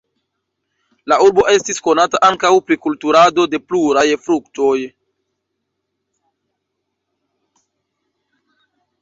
[1.11, 4.73] La urbo estis konata ankaŭ pri kulturado de pluraj fruktoj.